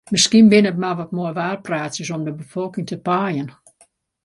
Miskien 0.13 0.47
binne 0.51 0.69
it 0.71 0.81
mar 0.83 0.97
wat 0.99 1.13
moaiwaarpraatsjes 1.17 2.13
om 2.15 2.23
de 2.27 2.33
befolking 2.41 2.85
te 2.89 2.97
paaien. 3.07 3.49